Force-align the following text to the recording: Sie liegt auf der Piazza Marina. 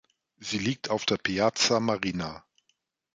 Sie 0.39 0.57
liegt 0.57 0.89
auf 0.89 1.05
der 1.05 1.17
Piazza 1.17 1.79
Marina. 1.79 2.43